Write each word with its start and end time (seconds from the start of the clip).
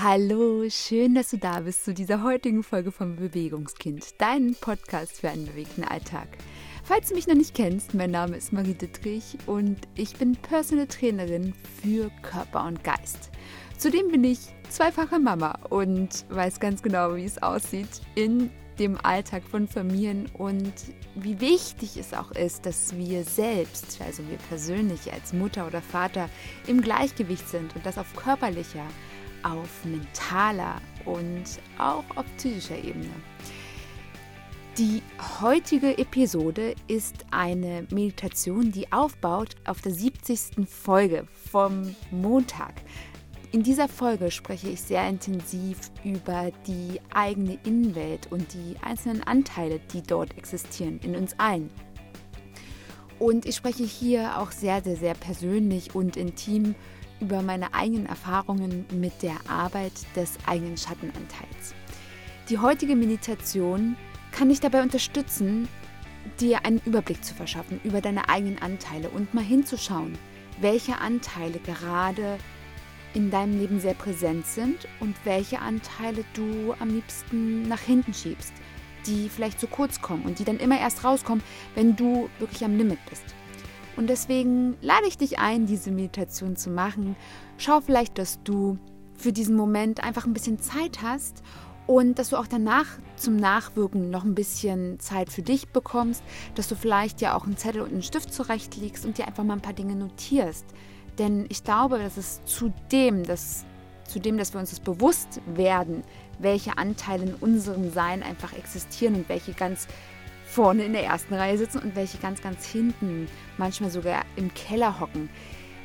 Hallo, 0.00 0.62
schön, 0.70 1.16
dass 1.16 1.30
du 1.30 1.38
da 1.38 1.58
bist 1.58 1.84
zu 1.84 1.92
dieser 1.92 2.22
heutigen 2.22 2.62
Folge 2.62 2.92
vom 2.92 3.16
Bewegungskind, 3.16 4.14
dein 4.18 4.54
Podcast 4.54 5.20
für 5.20 5.28
einen 5.28 5.46
bewegten 5.46 5.82
Alltag. 5.82 6.28
Falls 6.84 7.08
du 7.08 7.16
mich 7.16 7.26
noch 7.26 7.34
nicht 7.34 7.52
kennst, 7.52 7.94
mein 7.94 8.12
Name 8.12 8.36
ist 8.36 8.52
Marie 8.52 8.74
Dittrich 8.74 9.36
und 9.46 9.76
ich 9.96 10.14
bin 10.14 10.36
Personal 10.36 10.86
Trainerin 10.86 11.52
für 11.82 12.12
Körper 12.22 12.64
und 12.66 12.84
Geist. 12.84 13.32
Zudem 13.76 14.12
bin 14.12 14.22
ich 14.22 14.38
zweifache 14.70 15.18
Mama 15.18 15.58
und 15.68 16.26
weiß 16.28 16.60
ganz 16.60 16.80
genau, 16.80 17.16
wie 17.16 17.24
es 17.24 17.42
aussieht 17.42 18.00
in 18.14 18.50
dem 18.78 18.96
Alltag 19.04 19.42
von 19.50 19.66
Familien 19.66 20.26
und 20.34 20.72
wie 21.16 21.40
wichtig 21.40 21.96
es 21.96 22.14
auch 22.14 22.30
ist, 22.30 22.66
dass 22.66 22.96
wir 22.96 23.24
selbst, 23.24 24.00
also 24.00 24.22
wir 24.28 24.38
persönlich 24.48 25.12
als 25.12 25.32
Mutter 25.32 25.66
oder 25.66 25.82
Vater, 25.82 26.30
im 26.68 26.82
Gleichgewicht 26.82 27.48
sind 27.48 27.74
und 27.74 27.84
das 27.84 27.98
auf 27.98 28.14
körperlicher, 28.14 28.86
auf 29.42 29.84
mentaler 29.84 30.80
und 31.04 31.44
auch 31.78 32.04
auf 32.16 32.26
psychischer 32.36 32.78
Ebene. 32.78 33.10
Die 34.78 35.02
heutige 35.40 35.98
Episode 35.98 36.76
ist 36.86 37.26
eine 37.32 37.84
Meditation, 37.90 38.70
die 38.70 38.92
aufbaut 38.92 39.56
auf 39.66 39.82
der 39.82 39.92
70. 39.92 40.68
Folge 40.68 41.26
vom 41.50 41.96
Montag. 42.12 42.74
In 43.50 43.62
dieser 43.64 43.88
Folge 43.88 44.30
spreche 44.30 44.68
ich 44.68 44.80
sehr 44.80 45.08
intensiv 45.08 45.90
über 46.04 46.52
die 46.66 47.00
eigene 47.12 47.58
Innenwelt 47.64 48.30
und 48.30 48.52
die 48.52 48.76
einzelnen 48.80 49.22
Anteile, 49.24 49.80
die 49.92 50.02
dort 50.02 50.36
existieren, 50.36 51.00
in 51.02 51.16
uns 51.16 51.34
allen. 51.38 51.70
Und 53.18 53.46
ich 53.46 53.56
spreche 53.56 53.84
hier 53.84 54.38
auch 54.38 54.52
sehr, 54.52 54.82
sehr, 54.82 54.96
sehr 54.96 55.14
persönlich 55.14 55.94
und 55.94 56.16
intim 56.16 56.74
meine 57.42 57.74
eigenen 57.74 58.06
Erfahrungen 58.06 58.86
mit 58.92 59.22
der 59.22 59.36
Arbeit 59.48 59.92
des 60.16 60.38
eigenen 60.46 60.76
Schattenanteils. 60.76 61.74
Die 62.48 62.58
heutige 62.58 62.96
Meditation 62.96 63.96
kann 64.32 64.48
dich 64.48 64.60
dabei 64.60 64.82
unterstützen, 64.82 65.68
dir 66.40 66.64
einen 66.64 66.80
Überblick 66.84 67.24
zu 67.24 67.34
verschaffen 67.34 67.80
über 67.84 68.00
deine 68.00 68.28
eigenen 68.28 68.60
Anteile 68.60 69.10
und 69.10 69.34
mal 69.34 69.44
hinzuschauen, 69.44 70.16
welche 70.60 70.98
Anteile 70.98 71.58
gerade 71.58 72.38
in 73.14 73.30
deinem 73.30 73.58
Leben 73.58 73.80
sehr 73.80 73.94
präsent 73.94 74.46
sind 74.46 74.86
und 75.00 75.16
welche 75.24 75.60
Anteile 75.60 76.24
du 76.34 76.74
am 76.78 76.90
liebsten 76.90 77.62
nach 77.62 77.80
hinten 77.80 78.14
schiebst, 78.14 78.52
die 79.06 79.28
vielleicht 79.28 79.60
zu 79.60 79.66
kurz 79.66 80.00
kommen 80.00 80.22
und 80.24 80.38
die 80.38 80.44
dann 80.44 80.58
immer 80.58 80.78
erst 80.78 81.04
rauskommen, 81.04 81.42
wenn 81.74 81.96
du 81.96 82.28
wirklich 82.38 82.64
am 82.64 82.76
Limit 82.76 82.98
bist. 83.08 83.24
Und 83.98 84.06
deswegen 84.06 84.76
lade 84.80 85.08
ich 85.08 85.18
dich 85.18 85.40
ein, 85.40 85.66
diese 85.66 85.90
Meditation 85.90 86.54
zu 86.54 86.70
machen. 86.70 87.16
Schau 87.56 87.80
vielleicht, 87.80 88.16
dass 88.16 88.40
du 88.44 88.78
für 89.16 89.32
diesen 89.32 89.56
Moment 89.56 90.04
einfach 90.04 90.24
ein 90.24 90.32
bisschen 90.32 90.60
Zeit 90.60 91.02
hast 91.02 91.42
und 91.88 92.16
dass 92.16 92.28
du 92.28 92.36
auch 92.36 92.46
danach 92.46 92.86
zum 93.16 93.34
Nachwirken 93.34 94.08
noch 94.08 94.22
ein 94.22 94.36
bisschen 94.36 95.00
Zeit 95.00 95.32
für 95.32 95.42
dich 95.42 95.70
bekommst, 95.70 96.22
dass 96.54 96.68
du 96.68 96.76
vielleicht 96.76 97.20
ja 97.20 97.36
auch 97.36 97.44
einen 97.44 97.56
Zettel 97.56 97.82
und 97.82 97.90
einen 97.90 98.04
Stift 98.04 98.32
zurechtlegst 98.32 99.04
und 99.04 99.18
dir 99.18 99.26
einfach 99.26 99.42
mal 99.42 99.54
ein 99.54 99.62
paar 99.62 99.72
Dinge 99.72 99.96
notierst. 99.96 100.66
Denn 101.18 101.46
ich 101.48 101.64
glaube, 101.64 101.98
dass 101.98 102.16
es 102.16 102.44
zu 102.44 102.72
dem, 102.92 103.24
dass, 103.24 103.64
zu 104.04 104.20
dem, 104.20 104.38
dass 104.38 104.54
wir 104.54 104.60
uns 104.60 104.70
das 104.70 104.78
bewusst 104.78 105.40
werden, 105.44 106.04
welche 106.38 106.78
Anteile 106.78 107.24
in 107.24 107.34
unserem 107.34 107.90
Sein 107.90 108.22
einfach 108.22 108.52
existieren 108.52 109.16
und 109.16 109.28
welche 109.28 109.54
ganz 109.54 109.88
vorne 110.48 110.84
in 110.84 110.92
der 110.92 111.04
ersten 111.04 111.34
Reihe 111.34 111.58
sitzen 111.58 111.78
und 111.78 111.94
welche 111.94 112.18
ganz, 112.18 112.40
ganz 112.40 112.66
hinten, 112.66 113.28
manchmal 113.58 113.90
sogar 113.90 114.24
im 114.36 114.52
Keller 114.54 114.98
hocken, 114.98 115.28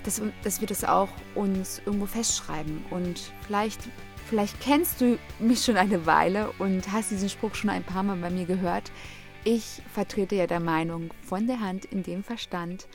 dass, 0.03 0.22
dass 0.44 0.61
wir 0.61 0.67
das 0.67 0.83
auch 0.83 1.09
uns 1.36 1.81
irgendwo 1.86 2.05
festschreiben. 2.05 2.83
Und 2.89 3.33
vielleicht, 3.45 3.81
vielleicht 4.30 4.59
kennst 4.61 5.02
du 5.02 5.17
mich 5.39 5.64
schon 5.64 5.78
eine 5.78 6.05
Weile 6.05 6.52
und 6.59 6.92
hast 6.92 7.11
diesen 7.11 7.30
Spruch 7.30 7.55
schon 7.55 7.70
ein 7.70 7.83
paar 7.83 8.03
Mal 8.03 8.17
bei 8.17 8.30
mir 8.30 8.45
gehört. 8.45 8.92
Ich 9.44 9.81
vertrete 9.94 10.36
ja 10.36 10.47
der 10.47 10.61
Meinung, 10.61 11.14
von 11.22 11.48
der 11.48 11.59
Hand 11.59 11.83
in 11.86 12.02
dem 12.02 12.23
Verstand 12.23 12.88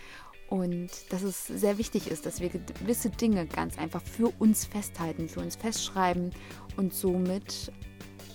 und 0.49 0.89
dass 1.11 1.23
es 1.23 1.47
sehr 1.47 1.77
wichtig 1.77 2.11
ist, 2.11 2.25
dass 2.25 2.41
wir 2.41 2.49
gewisse 2.49 3.11
Dinge 3.11 3.47
ganz 3.47 3.79
einfach 3.79 4.01
für 4.01 4.33
uns 4.39 4.65
festhalten, 4.65 5.29
für 5.29 5.41
uns 5.41 5.57
festschreiben 5.57 6.31
und 6.79 6.95
somit 6.95 7.71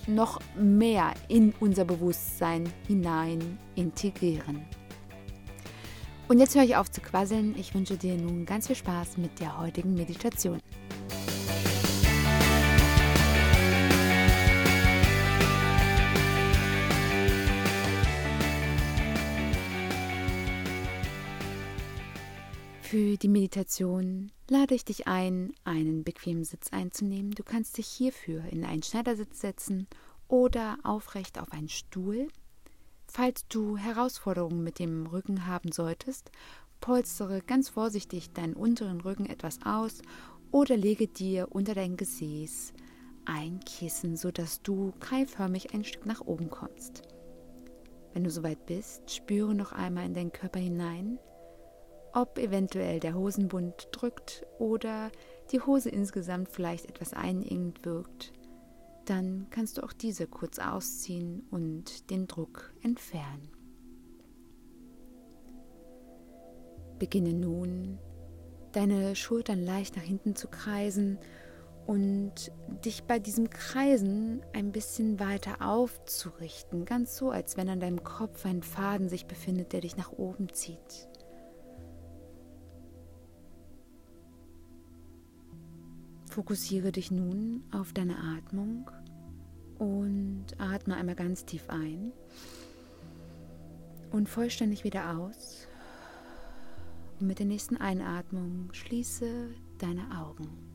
noch 0.07 0.39
mehr 0.55 1.13
in 1.27 1.53
unser 1.59 1.85
Bewusstsein 1.85 2.71
hinein 2.87 3.57
integrieren. 3.75 4.65
Und 6.27 6.39
jetzt 6.39 6.55
höre 6.55 6.63
ich 6.63 6.75
auf 6.75 6.89
zu 6.89 7.01
quasseln. 7.01 7.55
Ich 7.57 7.75
wünsche 7.75 7.97
dir 7.97 8.15
nun 8.15 8.45
ganz 8.45 8.67
viel 8.67 8.75
Spaß 8.75 9.17
mit 9.17 9.39
der 9.39 9.59
heutigen 9.59 9.93
Meditation. 9.93 10.59
Für 22.81 23.17
die 23.17 23.27
Meditation 23.27 24.31
lade 24.53 24.75
ich 24.75 24.85
dich 24.85 25.07
ein, 25.07 25.51
einen 25.63 26.03
bequemen 26.03 26.43
Sitz 26.43 26.71
einzunehmen. 26.71 27.31
Du 27.31 27.41
kannst 27.43 27.79
dich 27.79 27.87
hierfür 27.87 28.43
in 28.45 28.63
einen 28.63 28.83
Schneidersitz 28.83 29.41
setzen 29.41 29.87
oder 30.27 30.77
aufrecht 30.83 31.39
auf 31.39 31.51
einen 31.51 31.69
Stuhl. 31.69 32.27
Falls 33.07 33.47
du 33.47 33.77
Herausforderungen 33.77 34.63
mit 34.63 34.77
dem 34.77 35.07
Rücken 35.07 35.47
haben 35.47 35.71
solltest, 35.71 36.31
polstere 36.81 37.41
ganz 37.41 37.69
vorsichtig 37.69 38.31
deinen 38.33 38.53
unteren 38.53 39.01
Rücken 39.01 39.25
etwas 39.25 39.57
aus 39.65 40.03
oder 40.51 40.77
lege 40.77 41.07
dir 41.07 41.47
unter 41.49 41.73
dein 41.73 41.97
Gesäß 41.97 42.73
ein 43.25 43.59
Kissen, 43.61 44.17
sodass 44.17 44.61
du 44.61 44.93
kreiförmig 44.99 45.73
ein 45.73 45.83
Stück 45.83 46.05
nach 46.05 46.21
oben 46.21 46.51
kommst. 46.51 47.01
Wenn 48.13 48.23
du 48.23 48.29
soweit 48.29 48.67
bist, 48.67 49.09
spüre 49.09 49.55
noch 49.55 49.71
einmal 49.71 50.05
in 50.05 50.13
deinen 50.13 50.31
Körper 50.31 50.59
hinein 50.59 51.17
ob 52.13 52.37
eventuell 52.37 52.99
der 52.99 53.15
Hosenbund 53.15 53.89
drückt 53.91 54.45
oder 54.59 55.11
die 55.51 55.59
Hose 55.59 55.89
insgesamt 55.89 56.49
vielleicht 56.49 56.85
etwas 56.85 57.13
einengt 57.13 57.85
wirkt, 57.85 58.33
dann 59.05 59.47
kannst 59.49 59.77
du 59.77 59.83
auch 59.83 59.93
diese 59.93 60.27
kurz 60.27 60.59
ausziehen 60.59 61.45
und 61.51 62.09
den 62.09 62.27
Druck 62.27 62.73
entfernen. 62.81 63.49
Beginne 66.99 67.33
nun, 67.33 67.99
deine 68.71 69.15
Schultern 69.15 69.63
leicht 69.63 69.95
nach 69.95 70.03
hinten 70.03 70.35
zu 70.35 70.47
kreisen 70.47 71.19
und 71.85 72.51
dich 72.85 73.03
bei 73.03 73.19
diesem 73.19 73.49
Kreisen 73.49 74.41
ein 74.53 74.71
bisschen 74.71 75.19
weiter 75.19 75.61
aufzurichten, 75.61 76.85
ganz 76.85 77.17
so, 77.17 77.29
als 77.29 77.57
wenn 77.57 77.67
an 77.69 77.81
deinem 77.81 78.03
Kopf 78.03 78.45
ein 78.45 78.63
Faden 78.63 79.09
sich 79.09 79.25
befindet, 79.25 79.73
der 79.73 79.81
dich 79.81 79.97
nach 79.97 80.13
oben 80.13 80.53
zieht. 80.53 81.09
Fokussiere 86.33 86.91
dich 86.91 87.11
nun 87.11 87.63
auf 87.71 87.93
deine 87.93 88.17
Atmung 88.17 88.89
und 89.77 90.47
atme 90.57 90.95
einmal 90.95 91.13
ganz 91.13 91.45
tief 91.45 91.69
ein 91.69 92.11
und 94.09 94.27
vollständig 94.27 94.83
wieder 94.83 95.15
aus. 95.15 95.67
Und 97.19 97.27
mit 97.27 97.37
der 97.37 97.45
nächsten 97.45 97.77
Einatmung 97.77 98.73
schließe 98.73 99.51
deine 99.77 100.09
Augen. 100.19 100.72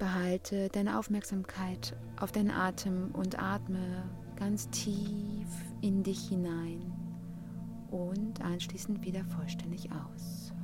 Behalte 0.00 0.70
deine 0.70 0.98
Aufmerksamkeit 0.98 1.94
auf 2.18 2.32
deinen 2.32 2.50
Atem 2.50 3.10
und 3.12 3.38
atme 3.38 4.08
ganz 4.34 4.70
tief 4.70 5.46
in 5.82 6.02
dich 6.02 6.26
hinein 6.30 6.90
und 7.90 8.40
anschließend 8.40 9.04
wieder 9.04 9.22
vollständig 9.26 9.90
aus. 9.92 10.54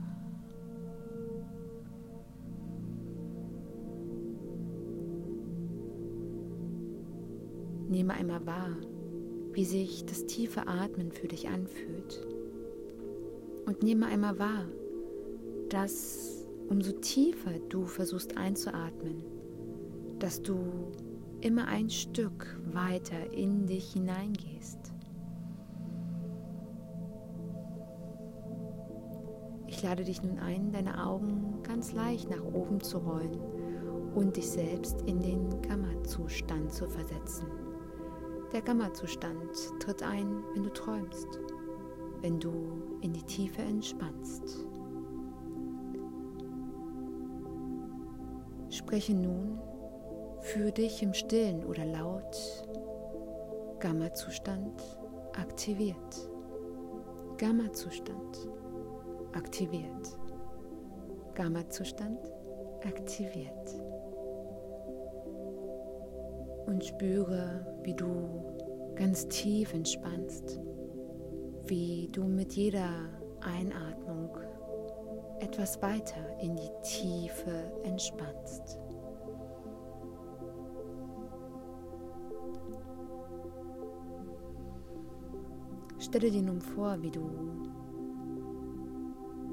Nehme 7.90 8.14
einmal 8.14 8.46
wahr, 8.46 8.74
wie 9.52 9.66
sich 9.66 10.06
das 10.06 10.24
tiefe 10.24 10.66
Atmen 10.66 11.12
für 11.12 11.28
dich 11.28 11.46
anfühlt. 11.46 12.26
Und 13.66 13.82
nehme 13.82 14.06
einmal 14.06 14.38
wahr, 14.38 14.64
dass 15.68 16.45
umso 16.68 16.92
tiefer 16.92 17.58
du 17.68 17.84
versuchst 17.84 18.36
einzuatmen, 18.36 19.24
dass 20.18 20.42
du 20.42 20.58
immer 21.40 21.66
ein 21.68 21.90
Stück 21.90 22.58
weiter 22.72 23.32
in 23.32 23.66
dich 23.66 23.92
hineingehst. 23.92 24.78
Ich 29.66 29.82
lade 29.82 30.04
dich 30.04 30.22
nun 30.22 30.38
ein, 30.38 30.72
deine 30.72 31.06
Augen 31.06 31.62
ganz 31.62 31.92
leicht 31.92 32.30
nach 32.30 32.42
oben 32.42 32.80
zu 32.80 32.98
rollen 32.98 33.38
und 34.14 34.36
dich 34.36 34.48
selbst 34.48 35.02
in 35.02 35.20
den 35.20 35.60
Gamma-Zustand 35.62 36.72
zu 36.72 36.86
versetzen. 36.88 37.46
Der 38.52 38.62
Gamma-Zustand 38.62 39.50
tritt 39.80 40.02
ein, 40.02 40.42
wenn 40.54 40.62
du 40.62 40.72
träumst, 40.72 41.40
wenn 42.22 42.40
du 42.40 42.52
in 43.02 43.12
die 43.12 43.24
Tiefe 43.24 43.60
entspannst. 43.60 44.66
Spreche 48.76 49.14
nun 49.14 49.58
für 50.40 50.70
dich 50.70 51.02
im 51.02 51.14
Stillen 51.14 51.64
oder 51.64 51.86
laut 51.86 52.36
Gamma-Zustand 53.80 54.82
aktiviert. 55.34 56.28
Gamma-Zustand 57.38 58.48
aktiviert. 59.32 60.18
Gamma-Zustand 61.34 62.18
aktiviert. 62.84 63.80
Und 66.66 66.84
spüre, 66.84 67.66
wie 67.82 67.94
du 67.94 68.92
ganz 68.94 69.26
tief 69.28 69.72
entspannst, 69.72 70.60
wie 71.64 72.10
du 72.12 72.24
mit 72.24 72.52
jeder 72.52 72.90
Einatmung 73.40 74.05
etwas 75.40 75.80
weiter 75.82 76.38
in 76.40 76.56
die 76.56 76.70
Tiefe 76.82 77.72
entspannst. 77.84 78.78
Stelle 85.98 86.30
dir 86.30 86.42
nun 86.42 86.60
vor, 86.60 87.02
wie 87.02 87.10
du 87.10 87.28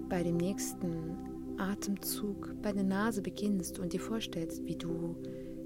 bei 0.09 0.21
dem 0.21 0.37
nächsten 0.37 1.17
Atemzug 1.57 2.55
bei 2.61 2.71
der 2.71 2.83
Nase 2.83 3.21
beginnst 3.21 3.79
und 3.79 3.93
dir 3.93 3.99
vorstellst, 3.99 4.63
wie 4.65 4.75
du 4.75 5.15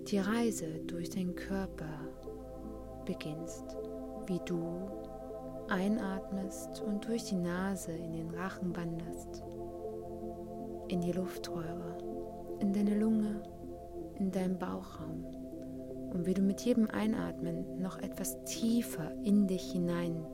die 0.08 0.19
Reise 0.19 0.80
durch 0.88 1.10
deinen 1.10 1.36
Körper 1.36 2.00
beginnst, 3.06 3.75
wie 4.28 4.40
du 4.46 4.90
einatmest 5.69 6.81
und 6.81 7.06
durch 7.06 7.25
die 7.25 7.36
Nase 7.36 7.92
in 7.92 8.14
den 8.14 8.30
Rachen 8.30 8.75
wanderst, 8.75 9.44
in 10.88 11.01
die 11.01 11.12
Luftröhre, 11.12 11.98
in 12.60 12.74
deine 12.74 12.98
Lunge, 12.98 13.42
in 14.19 14.31
deinen 14.31 14.57
Bauchraum 14.57 15.25
und 16.13 16.25
wie 16.25 16.34
du 16.34 16.42
mit 16.42 16.62
jedem 16.62 16.89
Einatmen 16.89 17.80
noch 17.80 17.98
etwas 18.00 18.44
tiefer 18.45 19.12
in 19.24 19.48
dich 19.48 19.72
hinein 19.72 20.25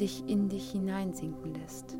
dich 0.00 0.26
in 0.26 0.48
dich 0.48 0.70
hineinsinken 0.70 1.54
lässt. 1.54 1.96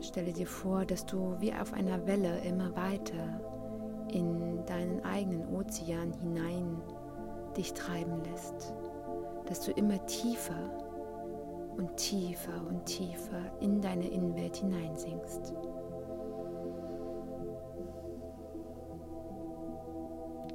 Stelle 0.00 0.32
dir 0.32 0.46
vor, 0.46 0.86
dass 0.86 1.04
du 1.04 1.36
wie 1.40 1.52
auf 1.52 1.74
einer 1.74 2.06
Welle 2.06 2.38
immer 2.48 2.74
weiter 2.74 3.40
in 4.12 4.64
deinen 4.66 5.04
eigenen 5.04 5.46
Ozean 5.54 6.12
hinein 6.12 6.80
dich 7.56 7.72
treiben 7.74 8.22
lässt, 8.24 8.74
dass 9.46 9.60
du 9.60 9.72
immer 9.72 10.04
tiefer 10.06 10.70
und 11.76 11.96
tiefer 11.96 12.66
und 12.68 12.84
tiefer 12.86 13.40
in 13.60 13.80
deine 13.80 14.08
Innenwelt 14.08 14.56
hineinsinkst. 14.56 15.54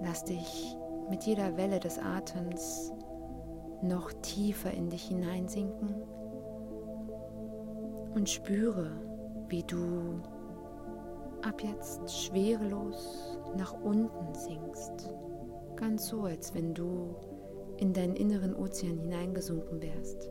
Lass 0.03 0.23
dich 0.23 0.75
mit 1.09 1.23
jeder 1.23 1.57
Welle 1.57 1.79
des 1.79 1.99
Atems 1.99 2.91
noch 3.81 4.11
tiefer 4.21 4.71
in 4.71 4.89
dich 4.89 5.03
hineinsinken 5.03 5.95
und 8.15 8.29
spüre, 8.29 8.91
wie 9.47 9.63
du 9.63 10.21
ab 11.43 11.61
jetzt 11.63 12.11
schwerelos 12.11 13.39
nach 13.57 13.73
unten 13.81 14.33
sinkst. 14.33 15.13
Ganz 15.81 16.09
so, 16.09 16.25
als 16.25 16.53
wenn 16.53 16.75
du 16.75 17.15
in 17.77 17.91
deinen 17.91 18.15
inneren 18.15 18.55
Ozean 18.55 18.99
hineingesunken 18.99 19.81
wärst. 19.81 20.29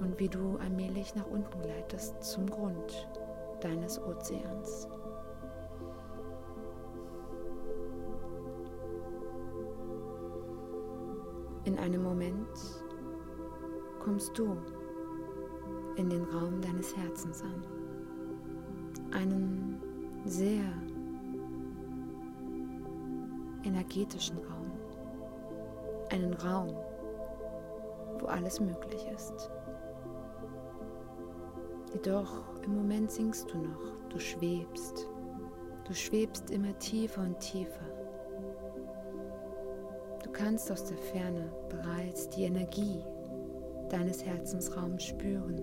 Und 0.00 0.18
wie 0.18 0.28
du 0.28 0.56
allmählich 0.56 1.14
nach 1.14 1.30
unten 1.30 1.62
gleitest 1.62 2.20
zum 2.20 2.50
Grund 2.50 3.08
deines 3.60 4.02
Ozeans. 4.02 4.88
In 11.64 11.78
einem 11.78 12.02
Moment 12.02 12.48
kommst 14.00 14.36
du 14.36 14.56
in 15.94 16.10
den 16.10 16.24
Raum 16.24 16.60
deines 16.60 16.96
Herzens 16.96 17.40
an. 17.42 17.62
Einen 19.12 19.80
sehr 20.24 20.64
energetischen 23.64 24.38
Raum. 24.38 24.72
Einen 26.10 26.34
Raum, 26.34 26.74
wo 28.18 28.26
alles 28.26 28.60
möglich 28.60 29.06
ist. 29.14 29.50
Jedoch 31.92 32.42
im 32.64 32.76
Moment 32.76 33.10
singst 33.10 33.50
du 33.52 33.58
noch, 33.58 34.08
du 34.08 34.18
schwebst. 34.18 35.08
Du 35.84 35.94
schwebst 35.94 36.50
immer 36.50 36.78
tiefer 36.78 37.22
und 37.22 37.38
tiefer 37.40 37.90
kannst 40.40 40.72
aus 40.72 40.84
der 40.86 40.96
Ferne 40.96 41.52
bereits 41.68 42.30
die 42.30 42.44
Energie 42.44 43.04
deines 43.90 44.24
Herzensraums 44.24 45.04
spüren. 45.04 45.60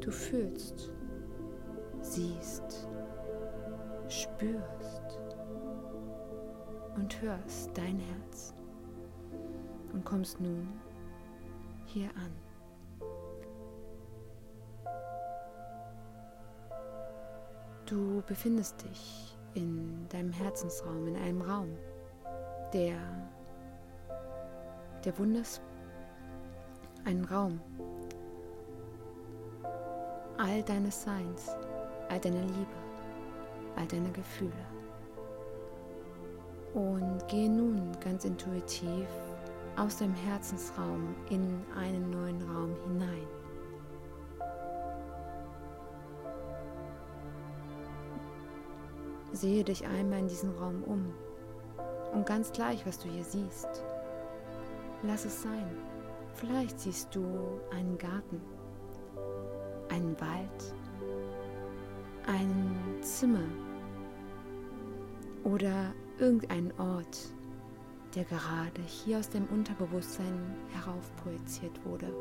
Du 0.00 0.10
fühlst, 0.10 0.92
siehst, 2.02 2.86
spürst 4.08 4.75
und 7.06 7.22
hörst 7.22 7.70
dein 7.78 8.00
Herz 8.00 8.52
und 9.92 10.04
kommst 10.04 10.40
nun 10.40 10.66
hier 11.84 12.10
an. 12.16 12.32
Du 17.86 18.24
befindest 18.26 18.82
dich 18.82 19.38
in 19.54 20.08
deinem 20.08 20.32
Herzensraum, 20.32 21.06
in 21.06 21.14
einem 21.14 21.42
Raum, 21.42 21.78
der 22.72 22.98
der 25.04 25.16
Wunders 25.16 25.60
einen 27.04 27.24
Raum 27.24 27.60
all 30.38 30.60
deines 30.64 31.04
Seins, 31.04 31.50
all 32.08 32.18
deiner 32.18 32.42
Liebe, 32.42 32.76
all 33.76 33.86
deiner 33.86 34.10
Gefühle. 34.10 34.75
Und 36.76 37.26
gehe 37.28 37.48
nun 37.48 37.92
ganz 38.04 38.26
intuitiv 38.26 39.08
aus 39.76 39.96
deinem 39.96 40.14
Herzensraum 40.14 41.14
in 41.30 41.64
einen 41.74 42.10
neuen 42.10 42.42
Raum 42.42 42.76
hinein. 42.86 43.26
Sehe 49.32 49.64
dich 49.64 49.86
einmal 49.86 50.18
in 50.18 50.28
diesen 50.28 50.54
Raum 50.58 50.82
um 50.84 51.14
und 52.12 52.26
ganz 52.26 52.52
gleich, 52.52 52.86
was 52.86 52.98
du 52.98 53.08
hier 53.08 53.24
siehst, 53.24 53.82
Lass 55.02 55.24
es 55.24 55.42
sein. 55.42 55.70
Vielleicht 56.34 56.80
siehst 56.80 57.14
du 57.14 57.24
einen 57.70 57.96
Garten, 57.96 58.40
einen 59.88 60.18
Wald, 60.20 60.74
ein 62.26 63.02
Zimmer 63.02 63.46
oder 65.44 65.94
irgendeinen 66.18 66.72
Ort, 66.78 67.28
der 68.14 68.24
gerade 68.24 68.82
hier 68.86 69.18
aus 69.18 69.28
dem 69.28 69.44
Unterbewusstsein 69.46 70.56
heraufprojiziert 70.72 71.84
wurde. 71.84 72.12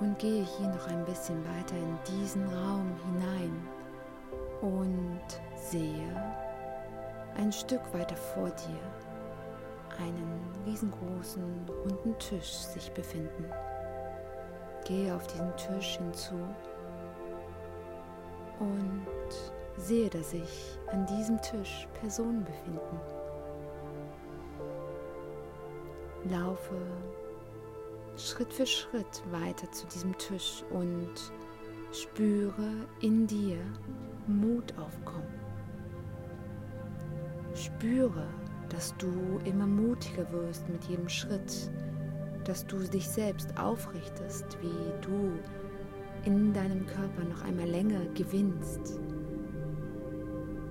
Und 0.00 0.18
gehe 0.18 0.44
hier 0.44 0.68
noch 0.68 0.88
ein 0.88 1.04
bisschen 1.04 1.38
weiter 1.44 1.76
in 1.76 1.98
diesen 2.20 2.44
Raum 2.48 2.90
hinein 3.04 3.68
und 4.60 5.40
sehe 5.54 6.34
ein 7.36 7.52
Stück 7.52 7.82
weiter 7.94 8.16
vor 8.16 8.50
dir 8.50 9.11
einen 9.98 10.40
riesengroßen 10.66 11.42
runden 11.68 12.18
Tisch 12.18 12.52
sich 12.52 12.90
befinden. 12.92 13.44
Gehe 14.84 15.14
auf 15.14 15.26
diesen 15.26 15.56
Tisch 15.56 15.96
hinzu 15.98 16.34
und 18.58 19.06
sehe, 19.76 20.10
dass 20.10 20.30
sich 20.30 20.78
an 20.88 21.06
diesem 21.06 21.40
Tisch 21.40 21.88
Personen 22.00 22.44
befinden. 22.44 23.00
Laufe 26.30 26.76
Schritt 28.16 28.52
für 28.52 28.66
Schritt 28.66 29.22
weiter 29.30 29.70
zu 29.72 29.86
diesem 29.86 30.16
Tisch 30.18 30.62
und 30.70 31.32
spüre 31.92 32.86
in 33.00 33.26
dir 33.26 33.58
Mut 34.26 34.72
aufkommen. 34.78 35.40
Spüre, 37.54 38.26
dass 38.72 38.96
du 38.96 39.38
immer 39.44 39.66
mutiger 39.66 40.30
wirst 40.32 40.68
mit 40.68 40.84
jedem 40.84 41.08
Schritt, 41.08 41.70
dass 42.44 42.66
du 42.66 42.78
dich 42.78 43.06
selbst 43.06 43.56
aufrichtest, 43.58 44.58
wie 44.60 45.06
du 45.06 45.32
in 46.24 46.52
deinem 46.52 46.86
Körper 46.86 47.24
noch 47.28 47.42
einmal 47.42 47.68
länger 47.68 48.00
gewinnst. 48.14 48.98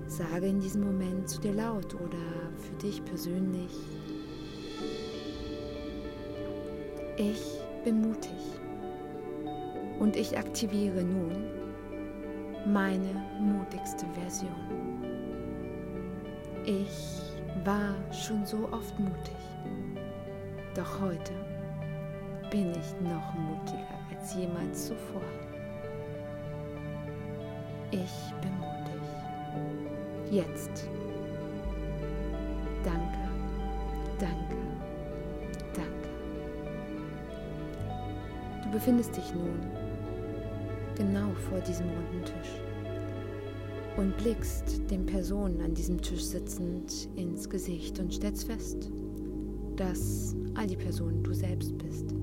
Sage 0.06 0.46
in 0.46 0.60
diesem 0.60 0.84
Moment 0.84 1.28
zu 1.28 1.40
dir 1.40 1.54
laut 1.54 1.94
oder 1.94 2.18
für 2.56 2.74
dich 2.82 3.02
persönlich, 3.04 3.72
ich 7.16 7.60
bin 7.84 8.00
mutig 8.02 8.30
und 10.00 10.16
ich 10.16 10.36
aktiviere 10.36 11.02
nun 11.02 11.32
meine 12.66 13.14
mutigste 13.38 14.06
Version. 14.14 15.02
Ich 16.64 17.21
war 17.64 17.94
schon 18.12 18.44
so 18.44 18.68
oft 18.72 18.98
mutig, 18.98 19.36
doch 20.74 21.00
heute 21.00 21.32
bin 22.50 22.72
ich 22.72 23.08
noch 23.08 23.34
mutiger 23.34 23.98
als 24.10 24.34
jemals 24.34 24.88
zuvor. 24.88 25.22
Ich 27.90 28.32
bin 28.40 28.58
mutig. 28.58 29.02
Jetzt. 30.30 30.88
Danke, 32.84 33.18
danke, 34.18 34.56
danke. 35.74 36.08
Du 38.62 38.70
befindest 38.70 39.16
dich 39.16 39.34
nun 39.34 39.60
genau 40.96 41.32
vor 41.48 41.60
diesem 41.60 41.86
runden 41.88 42.24
Tisch 42.24 42.71
und 43.96 44.16
blickst 44.16 44.90
den 44.90 45.06
Personen 45.06 45.60
an 45.60 45.74
diesem 45.74 46.00
Tisch 46.00 46.22
sitzend 46.22 47.08
ins 47.16 47.48
Gesicht 47.48 47.98
und 47.98 48.12
stellst 48.12 48.46
fest, 48.46 48.90
dass 49.76 50.34
all 50.54 50.66
die 50.66 50.76
Personen 50.76 51.22
du 51.22 51.32
selbst 51.32 51.76
bist. 51.78 52.14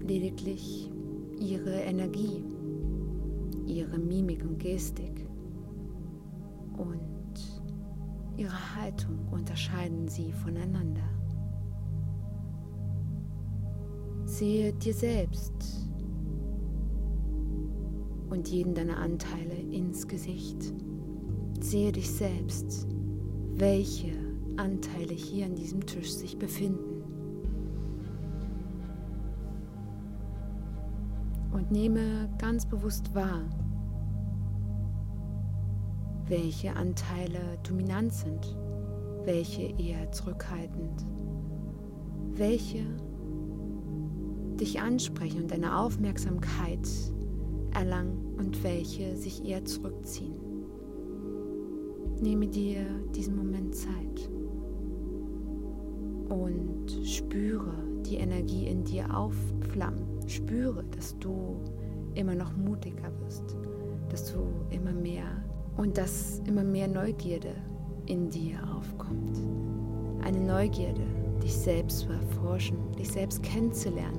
Lediglich 0.00 0.90
ihre 1.38 1.74
Energie, 1.74 2.44
ihre 3.66 3.98
Mimik 3.98 4.42
und 4.42 4.58
Gestik 4.58 5.26
und 6.76 7.08
ihre 8.36 8.76
Haltung 8.76 9.18
unterscheiden 9.30 10.08
sie 10.08 10.32
voneinander. 10.32 11.08
Sehe 14.24 14.72
dir 14.72 14.94
selbst 14.94 15.87
und 18.30 18.48
jeden 18.48 18.74
deiner 18.74 18.98
Anteile 18.98 19.54
ins 19.54 20.06
Gesicht. 20.06 20.74
Sehe 21.60 21.92
dich 21.92 22.10
selbst, 22.10 22.86
welche 23.56 24.12
Anteile 24.56 25.14
hier 25.14 25.46
an 25.46 25.54
diesem 25.54 25.84
Tisch 25.86 26.12
sich 26.12 26.38
befinden. 26.38 27.02
Und 31.52 31.70
nehme 31.70 32.28
ganz 32.38 32.66
bewusst 32.66 33.14
wahr, 33.14 33.42
welche 36.26 36.76
Anteile 36.76 37.40
dominant 37.66 38.12
sind, 38.12 38.56
welche 39.24 39.62
eher 39.78 40.12
zurückhaltend, 40.12 41.04
welche 42.32 42.84
dich 44.56 44.80
ansprechen 44.80 45.42
und 45.42 45.50
deine 45.50 45.78
Aufmerksamkeit 45.78 46.86
erlangen 47.78 48.34
und 48.38 48.62
welche 48.64 49.16
sich 49.16 49.44
eher 49.44 49.64
zurückziehen. 49.64 50.34
Nehme 52.20 52.48
dir 52.48 52.84
diesen 53.14 53.36
Moment 53.36 53.74
Zeit 53.74 54.30
und 56.28 56.86
spüre 57.04 57.72
die 58.04 58.16
Energie 58.16 58.66
in 58.66 58.82
dir 58.82 59.16
aufflammen. 59.16 60.04
Spüre, 60.26 60.84
dass 60.96 61.16
du 61.20 61.60
immer 62.14 62.34
noch 62.34 62.56
mutiger 62.56 63.12
wirst, 63.20 63.56
dass 64.08 64.32
du 64.32 64.40
immer 64.70 64.92
mehr 64.92 65.26
und 65.76 65.96
dass 65.96 66.42
immer 66.46 66.64
mehr 66.64 66.88
Neugierde 66.88 67.54
in 68.06 68.28
dir 68.28 68.58
aufkommt. 68.76 69.38
Eine 70.24 70.40
Neugierde, 70.40 71.06
dich 71.40 71.54
selbst 71.54 72.00
zu 72.00 72.08
erforschen, 72.10 72.78
dich 72.98 73.12
selbst 73.12 73.40
kennenzulernen, 73.44 74.18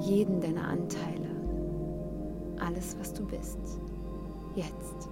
jeden 0.00 0.40
deiner 0.40 0.66
Anteile 0.68 1.25
alles, 2.60 2.96
was 2.98 3.12
du 3.12 3.24
bist. 3.24 3.58
Jetzt. 4.54 5.08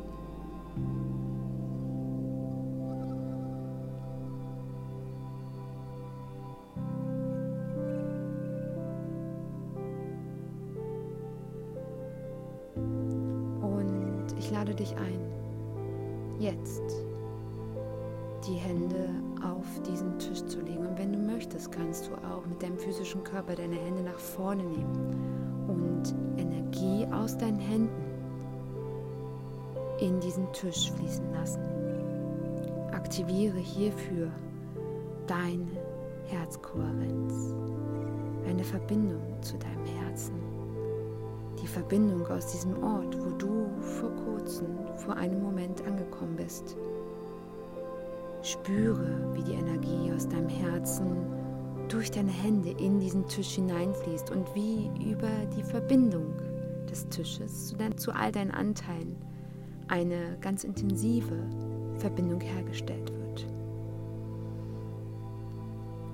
Und 13.61 14.27
ich 14.39 14.51
lade 14.51 14.75
dich 14.75 14.95
ein, 14.97 15.21
jetzt 16.39 16.83
die 18.47 18.55
Hände 18.55 19.09
auf 19.43 19.67
diesen 19.83 20.19
Tisch 20.19 20.45
zu 20.47 20.61
legen. 20.61 20.87
Und 20.87 20.99
wenn 20.99 21.13
du 21.13 21.19
möchtest, 21.19 21.71
kannst 21.73 22.09
du 22.09 22.15
auch 22.27 22.45
mit 22.47 22.63
deinem 22.63 22.79
physischen 22.79 23.23
Körper 23.25 23.55
deine 23.55 23.77
Hände 23.77 24.03
nach 24.03 24.19
vorne 24.19 24.65
nehmen 24.65 25.54
und 25.81 26.15
Energie 26.39 27.07
aus 27.13 27.37
deinen 27.37 27.59
Händen 27.59 28.05
in 30.01 30.21
diesen 30.21 30.51
Tisch 30.53 30.91
fließen 30.93 31.33
lassen. 31.33 31.61
Aktiviere 32.93 33.59
hierfür 33.59 34.31
deine 35.27 35.67
Herzkohärenz, 36.27 37.55
eine 38.49 38.65
Verbindung 38.65 39.23
zu 39.41 39.57
deinem 39.59 39.85
Herzen, 40.01 40.35
die 41.63 41.67
Verbindung 41.67 42.27
aus 42.27 42.47
diesem 42.47 42.83
Ort, 42.83 43.17
wo 43.25 43.31
du 43.37 43.69
vor 43.81 44.11
kurzem, 44.25 44.69
vor 44.97 45.17
einem 45.17 45.43
Moment 45.43 45.85
angekommen 45.87 46.37
bist 46.37 46.77
Spüre, 48.45 49.31
wie 49.33 49.43
die 49.43 49.55
Energie 49.55 50.13
aus 50.15 50.29
deinem 50.29 50.51
Herzen 50.51 51.17
durch 51.89 52.11
deine 52.11 52.31
Hände 52.31 52.71
in 52.71 53.01
diesen 53.01 53.27
Tisch 53.29 53.55
hineinfließt 53.55 54.31
und 54.31 54.55
wie 54.55 54.91
über 55.11 55.31
die 55.57 55.63
Verbindung 55.63 56.35
des 56.91 57.09
Tisches 57.09 57.69
zu, 57.69 57.77
dein, 57.77 57.97
zu 57.99 58.13
all 58.13 58.33
deinen 58.33 58.51
Anteilen 58.51 59.17
eine 59.89 60.37
ganz 60.41 60.65
intensive 60.65 61.37
Verbindung 61.99 62.41
hergestellt 62.41 63.13
wird. 63.13 63.47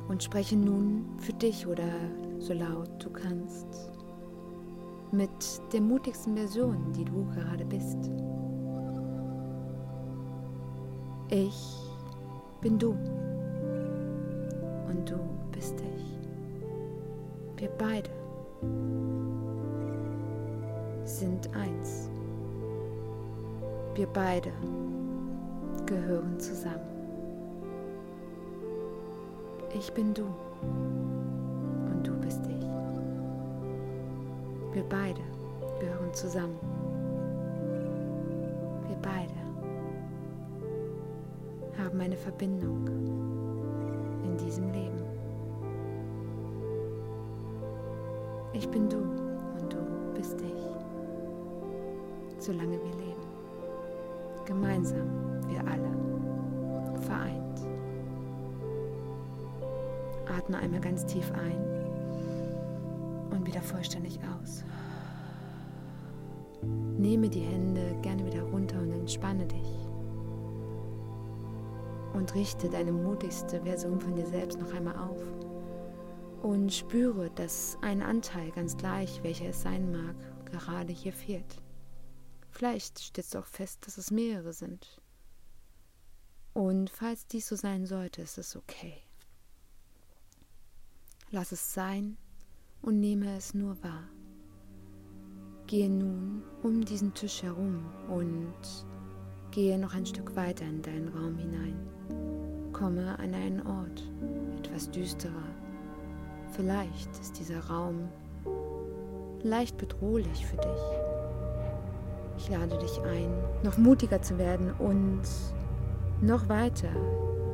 Und 0.08 0.22
spreche 0.22 0.56
nun 0.56 1.04
für 1.18 1.32
dich 1.32 1.66
oder 1.66 1.88
so 2.38 2.52
laut 2.52 2.90
du 2.98 3.10
kannst 3.10 3.92
mit 5.12 5.30
der 5.72 5.80
mutigsten 5.80 6.36
Version, 6.36 6.92
die 6.96 7.04
du 7.04 7.24
gerade 7.34 7.64
bist. 7.64 8.10
Ich 11.28 11.76
bin 12.60 12.78
du 12.78 12.90
und 14.88 15.08
du 15.08 15.16
bist 15.60 15.76
ich. 15.80 17.60
Wir 17.60 17.68
beide 17.76 18.08
sind 21.04 21.54
eins. 21.54 22.08
Wir 23.94 24.06
beide 24.06 24.50
gehören 25.84 26.40
zusammen. 26.40 26.80
Ich 29.74 29.92
bin 29.92 30.14
du 30.14 30.24
und 31.92 32.06
du 32.06 32.12
bist 32.20 32.40
ich. 32.46 32.66
Wir 34.72 34.84
beide 34.88 35.20
gehören 35.78 36.14
zusammen. 36.14 36.58
Wir 38.88 38.96
beide 39.02 39.34
haben 41.76 42.00
eine 42.00 42.16
Verbindung 42.16 42.86
in 44.24 44.38
diesem 44.38 44.72
Leben. 44.72 45.19
Ich 48.52 48.68
bin 48.68 48.88
du 48.88 48.98
und 48.98 49.72
du 49.72 49.78
bist 50.14 50.40
ich. 50.40 50.66
Solange 52.38 52.72
wir 52.72 52.94
leben. 52.96 53.22
Gemeinsam, 54.44 55.08
wir 55.46 55.60
alle. 55.60 55.90
Vereint. 57.00 57.60
Atme 60.36 60.58
einmal 60.58 60.80
ganz 60.80 61.06
tief 61.06 61.30
ein 61.32 61.60
und 63.30 63.46
wieder 63.46 63.62
vollständig 63.62 64.18
aus. 64.34 64.64
Nehme 66.98 67.28
die 67.28 67.40
Hände 67.40 67.96
gerne 68.02 68.26
wieder 68.26 68.42
runter 68.42 68.80
und 68.80 68.92
entspanne 68.92 69.46
dich 69.46 69.88
und 72.14 72.34
richte 72.34 72.68
deine 72.68 72.92
mutigste 72.92 73.60
Version 73.62 74.00
von 74.00 74.14
dir 74.16 74.26
selbst 74.26 74.60
noch 74.60 74.72
einmal 74.74 74.96
auf. 74.96 75.22
Und 76.42 76.72
spüre, 76.72 77.30
dass 77.30 77.76
ein 77.82 78.02
Anteil, 78.02 78.50
ganz 78.52 78.76
gleich 78.76 79.22
welcher 79.22 79.50
es 79.50 79.62
sein 79.62 79.92
mag, 79.92 80.16
gerade 80.46 80.92
hier 80.92 81.12
fehlt. 81.12 81.60
Vielleicht 82.50 82.98
stellst 82.98 83.34
du 83.34 83.38
auch 83.38 83.46
fest, 83.46 83.86
dass 83.86 83.98
es 83.98 84.10
mehrere 84.10 84.52
sind. 84.52 85.00
Und 86.52 86.90
falls 86.90 87.26
dies 87.26 87.48
so 87.48 87.56
sein 87.56 87.86
sollte, 87.86 88.22
ist 88.22 88.38
es 88.38 88.56
okay. 88.56 88.94
Lass 91.30 91.52
es 91.52 91.72
sein 91.72 92.16
und 92.82 92.98
nehme 92.98 93.36
es 93.36 93.54
nur 93.54 93.82
wahr. 93.84 94.08
Gehe 95.66 95.88
nun 95.88 96.42
um 96.62 96.84
diesen 96.84 97.14
Tisch 97.14 97.42
herum 97.44 97.84
und 98.08 98.86
gehe 99.52 99.78
noch 99.78 99.94
ein 99.94 100.06
Stück 100.06 100.34
weiter 100.34 100.64
in 100.64 100.82
deinen 100.82 101.08
Raum 101.08 101.38
hinein. 101.38 102.72
Komme 102.72 103.16
an 103.18 103.34
einen 103.34 103.64
Ort, 103.64 104.02
etwas 104.58 104.90
düsterer. 104.90 105.59
Vielleicht 106.52 107.10
ist 107.20 107.38
dieser 107.38 107.60
Raum 107.66 108.08
leicht 109.42 109.76
bedrohlich 109.76 110.46
für 110.46 110.56
dich. 110.56 111.00
Ich 112.36 112.48
lade 112.50 112.76
dich 112.78 113.00
ein, 113.02 113.32
noch 113.62 113.78
mutiger 113.78 114.20
zu 114.20 114.38
werden 114.38 114.72
und 114.78 115.22
noch 116.20 116.48
weiter 116.48 116.88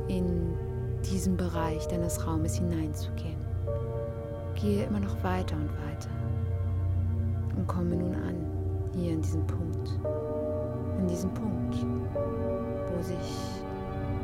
in 0.07 0.53
diesen 1.05 1.37
Bereich 1.37 1.87
deines 1.87 2.25
Raumes 2.25 2.55
hineinzugehen. 2.55 3.37
Gehe 4.55 4.85
immer 4.85 4.99
noch 4.99 5.23
weiter 5.23 5.55
und 5.55 5.69
weiter 5.69 6.09
und 7.55 7.67
komme 7.67 7.95
nun 7.95 8.15
an, 8.15 8.35
hier 8.93 9.13
an 9.13 9.21
diesem 9.21 9.45
Punkt. 9.45 9.99
An 10.97 11.07
diesem 11.07 11.31
Punkt, 11.33 11.75
wo 11.75 13.03
sich 13.03 13.63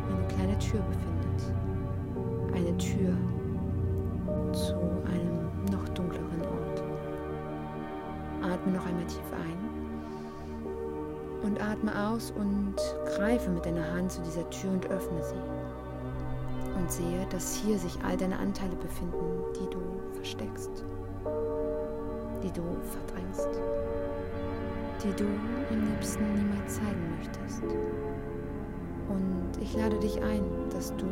eine 0.10 0.28
kleine 0.28 0.58
Tür 0.60 0.82
befindet. 0.82 1.54
Eine 2.56 2.78
Tür 2.78 3.16
zu 4.54 4.76
einem 5.06 5.50
noch 5.72 5.88
dunkleren 5.90 6.42
Ort. 6.42 6.84
Atme 8.44 8.74
noch 8.74 8.86
einmal 8.86 9.06
tief 9.06 9.32
ein 9.34 9.74
und 11.44 11.62
atme 11.62 11.92
aus 12.08 12.32
und 12.32 12.76
greife 13.16 13.50
mit 13.50 13.66
deiner 13.66 13.92
Hand 13.94 14.12
zu 14.12 14.22
dieser 14.22 14.50
Tür 14.50 14.72
und 14.72 14.90
öffne 14.90 15.24
sie. 15.24 16.80
Und 16.80 16.92
sehe, 16.92 17.26
dass 17.30 17.56
hier 17.56 17.78
sich 17.78 17.98
all 18.04 18.18
deine 18.18 18.38
Anteile 18.40 18.76
befinden, 18.76 19.44
die 19.56 19.70
du 19.70 19.80
versteckst, 20.14 20.84
die 22.42 22.52
du 22.52 22.64
verdrängst, 22.82 23.50
die 25.04 25.14
du 25.14 25.26
am 25.70 25.90
liebsten 25.92 26.34
niemals 26.34 26.76
zeigen 26.76 27.16
möchtest. 27.18 27.64
Und 29.10 29.62
ich 29.62 29.76
lade 29.76 30.00
dich 30.00 30.22
ein, 30.24 30.44
dass 30.72 30.96
du 30.96 31.06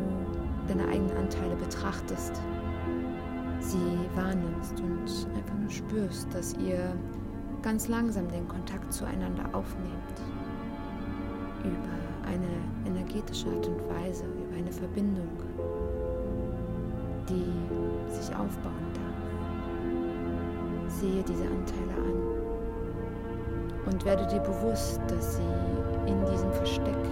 deine 0.67 0.87
eigenen 0.87 1.15
Anteile 1.17 1.55
betrachtest, 1.55 2.41
sie 3.71 4.09
wahrnimmst 4.15 4.79
und 4.81 5.27
einfach 5.35 5.55
nur 5.59 5.69
spürst, 5.69 6.27
dass 6.33 6.53
ihr 6.55 6.93
ganz 7.61 7.87
langsam 7.87 8.27
den 8.27 8.47
Kontakt 8.47 8.91
zueinander 8.91 9.45
aufnehmt. 9.53 10.19
Über 11.63 12.27
eine 12.27 12.49
energetische 12.85 13.47
Art 13.47 13.67
und 13.67 13.79
Weise, 13.89 14.25
über 14.25 14.57
eine 14.57 14.71
Verbindung, 14.71 15.29
die 17.29 18.11
sich 18.11 18.35
aufbauen 18.35 18.91
darf. 18.93 19.05
Sehe 20.91 21.23
diese 21.23 21.45
Anteile 21.45 21.93
an 21.95 22.21
und 23.85 24.05
werde 24.05 24.27
dir 24.27 24.41
bewusst, 24.41 24.99
dass 25.07 25.37
sie 25.37 25.43
in 26.07 26.25
diesem 26.25 26.51
Versteck, 26.51 27.05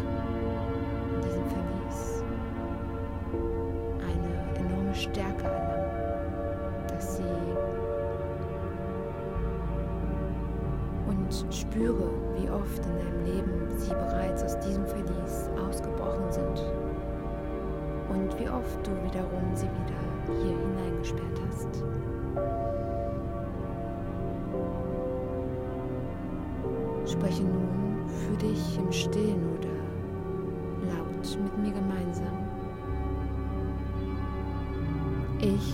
Ich 35.41 35.73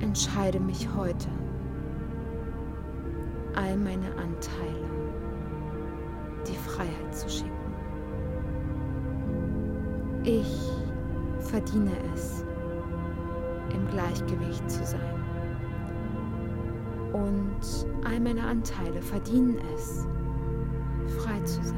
entscheide 0.00 0.58
mich 0.58 0.88
heute 0.96 1.28
all 3.54 3.76
meine 3.76 4.10
Anteile 4.16 4.88
die 6.46 6.56
Freiheit 6.56 7.14
zu 7.14 7.28
schenken. 7.28 7.52
Ich 10.24 10.72
verdiene 11.40 11.92
es, 12.14 12.44
im 13.74 13.86
Gleichgewicht 13.88 14.70
zu 14.70 14.84
sein. 14.86 15.00
Und 17.12 17.86
all 18.06 18.20
meine 18.20 18.42
Anteile 18.42 19.02
verdienen 19.02 19.58
es, 19.74 20.06
frei 21.18 21.38
zu 21.40 21.62
sein. 21.62 21.76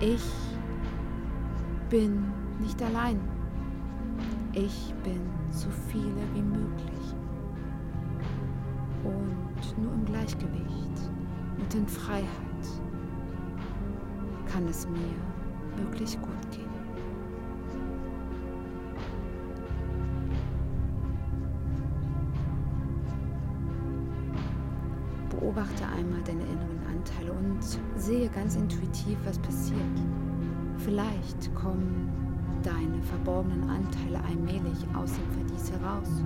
Ich 0.00 0.24
bin 1.88 2.32
nicht 2.58 2.82
allein. 2.82 3.33
Ich 4.56 4.94
bin 5.02 5.20
so 5.50 5.68
viele 5.88 6.22
wie 6.32 6.42
möglich 6.42 7.16
und 9.02 9.82
nur 9.82 9.92
im 9.92 10.04
Gleichgewicht 10.04 11.10
und 11.58 11.74
in 11.74 11.88
Freiheit 11.88 12.24
kann 14.46 14.64
es 14.68 14.86
mir 14.86 15.16
wirklich 15.76 16.16
gut 16.20 16.50
gehen. 16.52 16.70
Beobachte 25.30 25.84
einmal 25.98 26.22
deine 26.22 26.44
inneren 26.44 26.80
Anteile 26.88 27.32
und 27.32 27.58
sehe 27.96 28.28
ganz 28.28 28.54
intuitiv, 28.54 29.18
was 29.24 29.36
passiert. 29.40 29.80
Vielleicht 30.76 31.52
kommen 31.56 32.23
deine 32.64 33.00
verborgenen 33.02 33.68
Anteile 33.70 34.20
allmählich 34.24 34.84
aus 34.94 35.12
dem 35.12 35.30
Verlies 35.32 35.70
heraus 35.70 36.24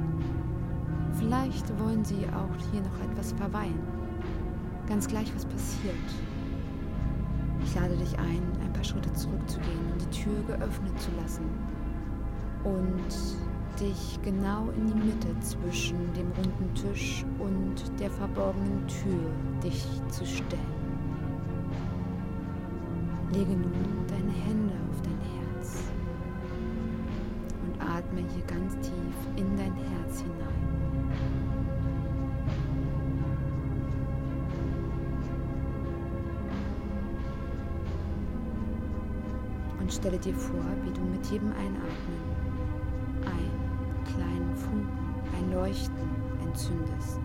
Vielleicht 1.18 1.66
wollen 1.80 2.04
sie 2.04 2.26
auch 2.26 2.70
hier 2.70 2.80
noch 2.80 3.10
etwas 3.10 3.32
verweilen. 3.32 3.80
Ganz 4.86 5.08
gleich, 5.08 5.34
was 5.34 5.44
passiert. 5.46 5.94
Ich 7.64 7.74
lade 7.74 7.96
dich 7.96 8.16
ein, 8.18 8.42
ein 8.62 8.72
paar 8.72 8.84
Schritte 8.84 9.12
zurückzugehen 9.12 9.92
und 9.92 10.00
die 10.00 10.22
Tür 10.22 10.42
geöffnet 10.46 10.98
zu 11.00 11.10
lassen. 11.20 11.44
Und 12.62 13.80
dich 13.80 14.18
genau 14.22 14.68
in 14.76 14.86
die 14.86 15.06
Mitte 15.06 15.28
zwischen 15.40 15.98
dem 16.14 16.30
runden 16.32 16.74
Tisch 16.74 17.24
und 17.38 18.00
der 18.00 18.10
verborgenen 18.10 18.86
Tür 18.86 19.30
dich 19.62 19.84
zu 20.10 20.24
stellen. 20.24 20.78
Lege 23.32 23.52
nun 23.52 23.72
deine 24.08 24.32
Hände 24.32 24.77
atme 28.18 28.28
hier 28.34 28.44
ganz 28.46 28.74
tief 28.80 29.16
in 29.36 29.56
dein 29.56 29.74
Herz 29.74 30.20
hinein. 30.20 30.48
Und 39.80 39.92
stelle 39.92 40.18
dir 40.18 40.34
vor, 40.34 40.64
wie 40.84 40.92
du 40.92 41.00
mit 41.02 41.26
jedem 41.26 41.52
Einatmen 41.52 42.18
einen 43.24 44.04
kleinen 44.04 44.54
Funken, 44.54 44.88
ein 45.36 45.52
Leuchten 45.52 45.94
entzündest. 46.44 47.20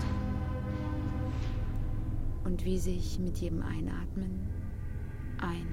Und 2.44 2.64
wie 2.66 2.78
sich 2.78 3.20
mit 3.20 3.38
jedem 3.38 3.62
Einatmen 3.62 4.48
ein 5.40 5.66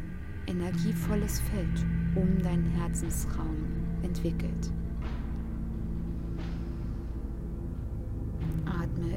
energievolles 0.47 1.41
Feld 1.41 1.87
um 2.17 2.43
deinen 2.43 2.65
Herzensraum 2.65 3.57
entwickelt. 4.03 4.73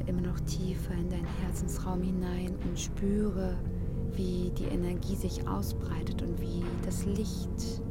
Immer 0.06 0.20
noch 0.20 0.40
tiefer 0.40 0.94
in 0.94 1.08
deinen 1.08 1.26
Herzensraum 1.42 2.02
hinein 2.02 2.54
und 2.64 2.78
spüre, 2.78 3.56
wie 4.12 4.52
die 4.56 4.64
Energie 4.64 5.16
sich 5.16 5.46
ausbreitet 5.48 6.22
und 6.22 6.40
wie 6.40 6.62
das 6.84 7.04
Licht 7.06 7.82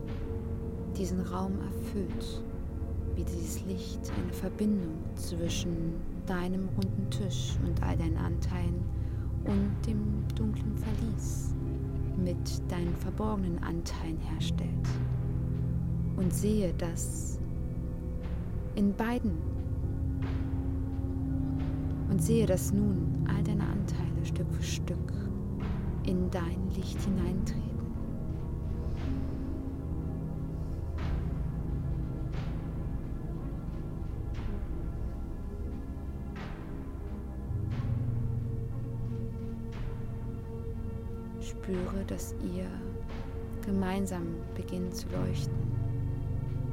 diesen 0.97 1.21
Raum 1.21 1.53
erfüllt, 1.59 2.43
wie 3.15 3.23
dieses 3.23 3.65
Licht 3.65 4.11
eine 4.21 4.33
Verbindung 4.33 4.95
zwischen 5.15 5.95
deinem 6.25 6.69
runden 6.69 7.09
Tisch 7.09 7.57
und 7.65 7.81
all 7.83 7.97
deinen 7.97 8.17
Anteilen 8.17 8.83
und 9.45 9.75
dem 9.85 10.23
dunklen 10.35 10.77
Verlies 10.77 11.53
mit 12.17 12.71
deinen 12.71 12.95
verborgenen 12.97 13.61
Anteilen 13.63 14.17
herstellt. 14.17 14.87
Und 16.15 16.33
sehe, 16.33 16.73
dass 16.77 17.39
in 18.75 18.93
beiden 18.95 19.31
und 22.13 22.21
sehe, 22.21 22.45
dass 22.45 22.71
nun 22.71 23.25
all 23.27 23.41
deine 23.41 23.63
Anteile 23.63 24.23
Stück 24.23 24.45
für 24.53 24.61
Stück 24.61 25.13
in 26.05 26.29
dein 26.29 26.69
Licht 26.75 27.01
hineintreten. 27.01 27.63
Spüre, 41.41 42.05
dass 42.05 42.35
ihr 42.55 42.67
gemeinsam 43.65 44.35
beginnt 44.53 44.95
zu 44.95 45.07
leuchten, 45.09 45.57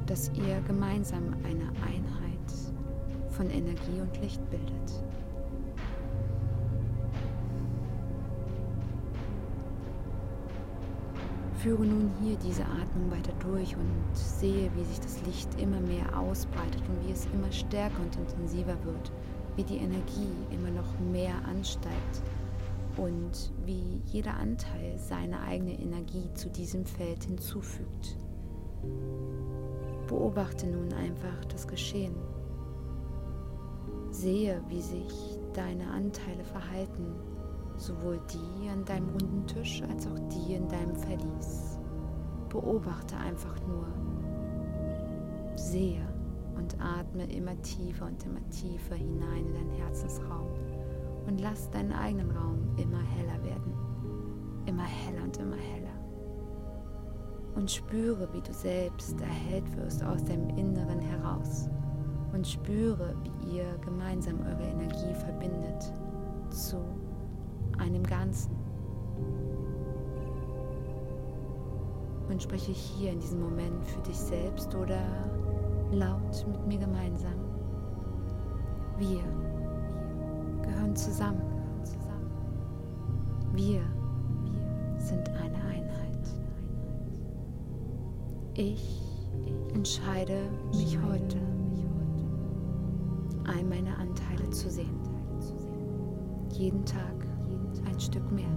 dass 0.05 0.29
ihr 0.35 0.61
gemeinsam 0.67 1.33
eine 1.43 1.67
Einheit 1.83 2.31
von 3.31 3.49
Energie 3.49 3.99
und 3.99 4.21
Licht 4.21 4.47
bildet. 4.51 5.03
Führe 11.61 11.85
nun 11.85 12.09
hier 12.19 12.37
diese 12.37 12.63
Atmung 12.63 13.11
weiter 13.11 13.33
durch 13.39 13.75
und 13.75 14.15
sehe, 14.17 14.71
wie 14.75 14.83
sich 14.83 14.99
das 14.99 15.21
Licht 15.27 15.61
immer 15.61 15.79
mehr 15.79 16.17
ausbreitet 16.17 16.81
und 16.89 17.07
wie 17.07 17.11
es 17.11 17.27
immer 17.33 17.51
stärker 17.51 18.01
und 18.01 18.15
intensiver 18.15 18.75
wird, 18.83 19.11
wie 19.55 19.63
die 19.63 19.77
Energie 19.77 20.33
immer 20.49 20.71
noch 20.71 20.99
mehr 21.11 21.35
ansteigt 21.45 22.23
und 22.97 23.53
wie 23.63 24.01
jeder 24.05 24.33
Anteil 24.33 24.97
seine 24.97 25.39
eigene 25.41 25.79
Energie 25.79 26.33
zu 26.33 26.49
diesem 26.49 26.83
Feld 26.83 27.25
hinzufügt. 27.25 28.17
Beobachte 30.07 30.65
nun 30.65 30.91
einfach 30.93 31.45
das 31.45 31.67
Geschehen. 31.67 32.15
Sehe, 34.09 34.63
wie 34.67 34.81
sich 34.81 35.37
deine 35.53 35.91
Anteile 35.91 36.43
verhalten 36.43 37.13
sowohl 37.81 38.19
die 38.31 38.69
an 38.69 38.85
deinem 38.85 39.09
runden 39.09 39.45
Tisch 39.47 39.81
als 39.89 40.05
auch 40.07 40.19
die 40.29 40.53
in 40.53 40.67
deinem 40.67 40.95
Verlies. 40.95 41.79
Beobachte 42.49 43.17
einfach 43.17 43.55
nur, 43.67 43.87
sehe 45.55 46.05
und 46.55 46.77
atme 46.79 47.23
immer 47.31 47.59
tiefer 47.61 48.05
und 48.05 48.23
immer 48.25 48.47
tiefer 48.49 48.95
hinein 48.95 49.47
in 49.47 49.53
deinen 49.53 49.71
Herzensraum 49.71 50.47
und 51.27 51.41
lass 51.41 51.69
deinen 51.71 51.93
eigenen 51.93 52.29
Raum 52.31 52.59
immer 52.77 53.01
heller 53.01 53.43
werden, 53.43 53.73
immer 54.65 54.83
heller 54.83 55.23
und 55.23 55.37
immer 55.37 55.55
heller. 55.55 55.89
Und 57.55 57.69
spüre, 57.69 58.31
wie 58.33 58.41
du 58.41 58.53
selbst 58.53 59.19
erhellt 59.19 59.75
wirst 59.75 60.03
aus 60.03 60.23
deinem 60.23 60.49
Inneren 60.57 60.99
heraus 60.99 61.67
und 62.31 62.47
spüre, 62.47 63.15
wie 63.23 63.57
ihr 63.57 63.77
gemeinsam 63.83 64.39
eure 64.41 64.63
Energie 64.63 65.13
verbindet 65.15 65.93
zu 66.49 66.77
einem 67.79 68.03
Ganzen. 68.03 68.51
Und 72.29 72.41
spreche 72.41 72.71
hier 72.71 73.11
in 73.11 73.19
diesem 73.19 73.41
Moment 73.41 73.85
für 73.85 74.01
dich 74.01 74.17
selbst 74.17 74.73
oder 74.73 75.01
laut 75.91 76.45
mit 76.47 76.67
mir 76.67 76.77
gemeinsam. 76.77 77.35
Wir 78.97 79.23
gehören 80.61 80.95
zusammen. 80.95 81.51
Wir 83.53 83.81
sind 84.97 85.27
eine 85.29 85.57
Einheit. 85.57 86.19
Ich 88.53 89.01
entscheide 89.73 90.49
mich 90.69 90.97
heute, 91.05 91.37
all 93.45 93.63
meine 93.65 93.93
Anteile 93.97 94.49
zu 94.51 94.69
sehen. 94.69 94.97
Jeden 96.53 96.85
Tag 96.85 97.20
ein 97.79 97.99
Stück 97.99 98.31
mehr 98.31 98.49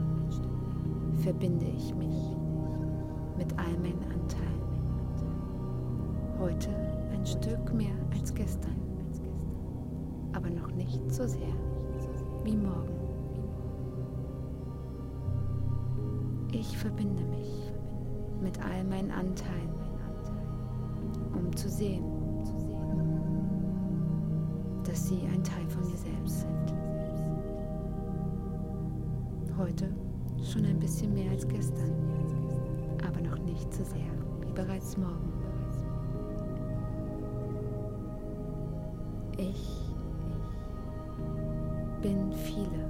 verbinde 1.22 1.66
ich 1.66 1.94
mich 1.94 2.36
mit 3.38 3.52
all 3.58 3.72
meinen 3.78 4.04
Anteilen. 4.12 4.62
Heute 6.38 6.70
ein 7.12 7.24
Stück 7.24 7.72
mehr 7.72 7.94
als 8.12 8.34
gestern, 8.34 8.76
aber 10.32 10.50
noch 10.50 10.70
nicht 10.72 11.00
so 11.10 11.26
sehr 11.26 11.54
wie 12.44 12.56
morgen. 12.56 12.92
Ich 16.52 16.76
verbinde 16.76 17.24
mich 17.24 17.72
mit 18.42 18.62
all 18.64 18.84
meinen 18.84 19.10
Anteilen, 19.10 19.74
um 21.34 21.56
zu 21.56 21.68
sehen, 21.68 22.04
dass 24.84 25.08
sie 25.08 25.20
ein 25.32 25.42
Teil 25.42 25.66
von 25.68 25.88
mir 25.88 25.96
selbst 25.96 26.40
sind 26.40 26.73
heute 29.58 29.88
schon 30.42 30.64
ein 30.64 30.78
bisschen 30.78 31.14
mehr 31.14 31.30
als 31.30 31.46
gestern, 31.46 31.92
aber 33.06 33.20
noch 33.20 33.38
nicht 33.38 33.72
so 33.72 33.84
sehr 33.84 34.00
wie 34.40 34.52
bereits 34.52 34.96
morgen. 34.96 35.32
Ich 39.36 39.94
bin 42.02 42.32
viele 42.32 42.88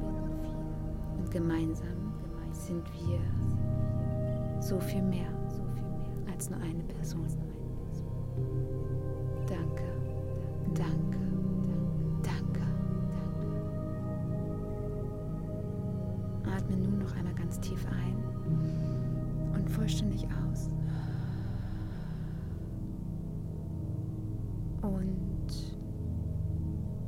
und 1.18 1.30
gemeinsam 1.30 2.12
sind 2.52 2.84
wir 2.92 3.20
so 4.60 4.78
viel 4.80 5.02
mehr 5.02 5.28
als 6.32 6.50
nur 6.50 6.60
eine 6.60 6.82
Person. 6.84 7.26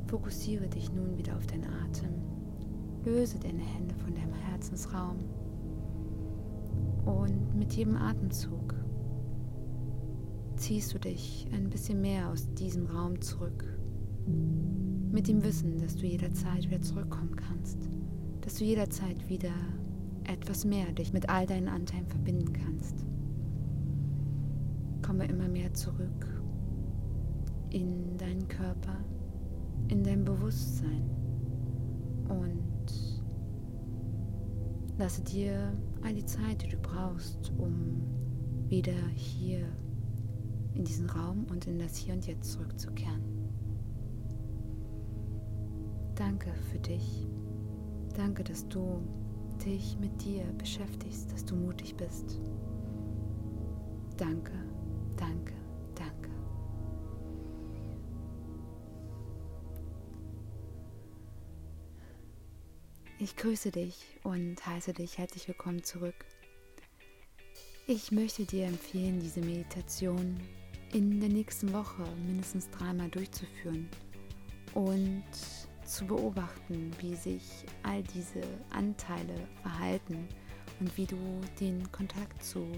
Fokussiere 0.07 0.67
dich 0.67 0.91
nun 0.91 1.17
wieder 1.17 1.35
auf 1.35 1.45
deinen 1.47 1.65
Atem. 1.65 2.09
Löse 3.05 3.39
deine 3.39 3.61
Hände 3.61 3.95
von 3.95 4.13
deinem 4.13 4.33
Herzensraum. 4.33 5.17
Und 7.05 7.55
mit 7.55 7.73
jedem 7.73 7.95
Atemzug 7.95 8.73
ziehst 10.55 10.93
du 10.93 10.99
dich 10.99 11.47
ein 11.53 11.69
bisschen 11.69 12.01
mehr 12.01 12.29
aus 12.29 12.51
diesem 12.53 12.87
Raum 12.87 13.21
zurück. 13.21 13.65
Mit 15.11 15.27
dem 15.27 15.43
Wissen, 15.43 15.77
dass 15.77 15.95
du 15.95 16.05
jederzeit 16.05 16.65
wieder 16.69 16.81
zurückkommen 16.81 17.35
kannst 17.35 17.87
dass 18.47 18.55
du 18.55 18.63
jederzeit 18.63 19.27
wieder 19.27 19.51
etwas 20.23 20.63
mehr 20.63 20.89
dich 20.93 21.11
mit 21.11 21.27
all 21.27 21.45
deinen 21.45 21.67
Anteilen 21.67 22.07
verbinden 22.07 22.53
kannst. 22.53 23.05
Komme 25.05 25.25
immer 25.25 25.49
mehr 25.49 25.73
zurück 25.73 26.41
in 27.69 28.17
deinen 28.17 28.47
Körper, 28.47 29.03
in 29.89 30.03
dein 30.03 30.23
Bewusstsein 30.23 31.09
und 32.29 33.23
lasse 34.97 35.21
dir 35.23 35.73
all 36.03 36.13
die 36.13 36.25
Zeit, 36.25 36.63
die 36.63 36.69
du 36.69 36.77
brauchst, 36.77 37.51
um 37.57 38.01
wieder 38.67 39.07
hier 39.15 39.65
in 40.73 40.83
diesen 40.83 41.09
Raum 41.09 41.45
und 41.49 41.65
in 41.67 41.79
das 41.79 41.95
Hier 41.95 42.13
und 42.13 42.27
Jetzt 42.27 42.51
zurückzukehren. 42.51 43.21
Danke 46.15 46.51
für 46.71 46.79
dich. 46.79 47.27
Danke, 48.15 48.43
dass 48.43 48.67
du 48.67 49.01
dich 49.63 49.97
mit 49.99 50.23
dir 50.23 50.43
beschäftigst, 50.57 51.31
dass 51.31 51.45
du 51.45 51.55
mutig 51.55 51.95
bist. 51.95 52.39
Danke, 54.17 54.53
danke, 55.15 55.53
Ich 63.19 63.35
grüße 63.35 63.71
dich 63.71 63.97
und 64.21 64.63
heiße 64.63 64.93
dich 64.93 65.17
herzlich 65.17 65.47
willkommen 65.47 65.83
zurück. 65.83 66.13
Ich 67.87 68.11
möchte 68.11 68.45
dir 68.45 68.67
empfehlen, 68.67 69.19
diese 69.19 69.39
Meditation 69.39 70.39
in 70.93 71.19
der 71.19 71.29
nächsten 71.29 71.73
Woche 71.73 72.03
mindestens 72.27 72.69
dreimal 72.69 73.09
durchzuführen 73.09 73.89
und 74.75 75.23
zu 75.83 76.05
beobachten, 76.05 76.91
wie 76.99 77.15
sich 77.15 77.65
all 77.81 78.03
diese 78.03 78.43
Anteile 78.69 79.47
verhalten 79.63 80.27
und 80.79 80.95
wie 80.95 81.07
du 81.07 81.17
den 81.59 81.91
Kontakt 81.91 82.43
zu 82.43 82.71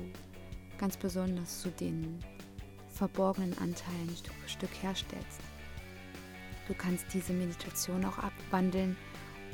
ganz 0.77 0.95
besonders 0.95 1.63
zu 1.63 1.69
den 1.69 2.17
verborgenen 2.87 3.57
Anteilen 3.57 4.15
Stück 4.17 4.33
für 4.35 4.49
Stück 4.49 4.83
herstellst. 4.83 5.41
Du 6.65 6.73
kannst 6.75 7.07
diese 7.13 7.33
Meditation 7.33 8.05
auch 8.05 8.19
abwandeln 8.19 8.95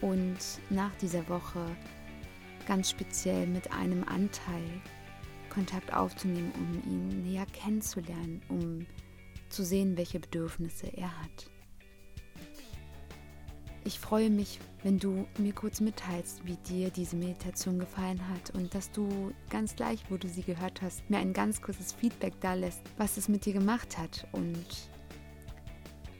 und 0.01 0.37
nach 0.69 0.93
dieser 0.95 1.27
Woche 1.29 1.65
ganz 2.67 2.89
speziell 2.89 3.47
mit 3.47 3.71
einem 3.71 4.03
Anteil 4.03 4.63
Kontakt 5.49 5.93
aufzunehmen, 5.93 6.51
um 6.55 6.91
ihn 6.91 7.23
näher 7.23 7.45
kennenzulernen, 7.53 8.41
um 8.49 8.85
zu 9.49 9.63
sehen, 9.63 9.95
welche 9.97 10.19
Bedürfnisse 10.19 10.87
er 10.87 11.17
hat. 11.21 11.49
Ich 13.85 13.99
freue 13.99 14.31
mich, 14.31 14.59
wenn 14.81 14.97
du 14.97 15.27
mir 15.37 15.53
kurz 15.53 15.79
mitteilst, 15.79 16.45
wie 16.45 16.57
dir 16.67 16.89
diese 16.89 17.15
Meditation 17.15 17.77
gefallen 17.77 18.19
hat 18.29 18.49
und 18.55 18.73
dass 18.73 18.91
du 18.91 19.31
ganz 19.51 19.75
gleich, 19.75 20.03
wo 20.09 20.17
du 20.17 20.27
sie 20.27 20.41
gehört 20.41 20.81
hast, 20.81 21.07
mir 21.09 21.19
ein 21.19 21.33
ganz 21.33 21.61
kurzes 21.61 21.93
Feedback 21.93 22.33
da 22.41 22.55
lässt, 22.55 22.81
was 22.97 23.15
es 23.17 23.29
mit 23.29 23.45
dir 23.45 23.53
gemacht 23.53 23.95
hat 23.97 24.27
und 24.31 24.89